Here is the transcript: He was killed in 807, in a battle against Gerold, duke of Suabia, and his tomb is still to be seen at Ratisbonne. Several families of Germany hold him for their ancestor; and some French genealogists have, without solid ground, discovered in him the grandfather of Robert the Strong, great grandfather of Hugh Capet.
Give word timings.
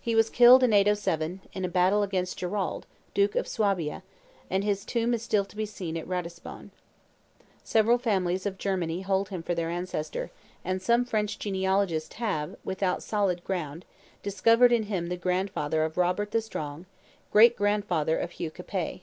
He 0.00 0.14
was 0.14 0.30
killed 0.30 0.62
in 0.62 0.72
807, 0.72 1.40
in 1.52 1.64
a 1.64 1.68
battle 1.68 2.04
against 2.04 2.38
Gerold, 2.38 2.86
duke 3.14 3.34
of 3.34 3.48
Suabia, 3.48 4.04
and 4.48 4.62
his 4.62 4.84
tomb 4.84 5.12
is 5.12 5.24
still 5.24 5.44
to 5.44 5.56
be 5.56 5.66
seen 5.66 5.96
at 5.96 6.06
Ratisbonne. 6.06 6.70
Several 7.64 7.98
families 7.98 8.46
of 8.46 8.58
Germany 8.58 9.00
hold 9.00 9.30
him 9.30 9.42
for 9.42 9.56
their 9.56 9.68
ancestor; 9.68 10.30
and 10.64 10.80
some 10.80 11.04
French 11.04 11.36
genealogists 11.40 12.14
have, 12.14 12.54
without 12.62 13.02
solid 13.02 13.42
ground, 13.42 13.84
discovered 14.22 14.70
in 14.70 14.84
him 14.84 15.08
the 15.08 15.16
grandfather 15.16 15.82
of 15.82 15.98
Robert 15.98 16.30
the 16.30 16.40
Strong, 16.40 16.86
great 17.32 17.56
grandfather 17.56 18.16
of 18.16 18.30
Hugh 18.30 18.52
Capet. 18.52 19.00